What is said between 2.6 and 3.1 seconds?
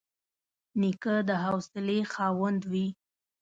وي.